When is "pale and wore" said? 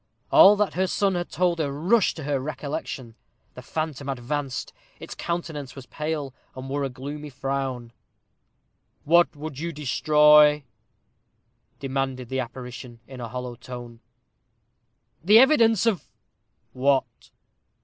5.85-6.83